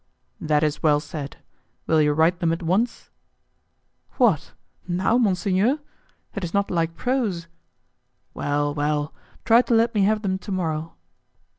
"That 0.39 0.63
is 0.63 0.81
well 0.81 0.99
said. 0.99 1.37
Will 1.85 2.01
you 2.01 2.11
write 2.13 2.39
them 2.39 2.51
at 2.51 2.63
once?" 2.63 3.11
"What! 4.13 4.53
now, 4.87 5.19
monsignor? 5.19 5.77
It 6.33 6.43
is 6.43 6.55
not 6.55 6.71
like 6.71 6.95
prose." 6.95 7.45
"Well, 8.33 8.73
well! 8.73 9.13
try 9.45 9.61
to 9.61 9.75
let 9.75 9.93
me 9.93 10.01
have 10.05 10.23
them 10.23 10.39
to 10.39 10.51
morrow." 10.51 10.95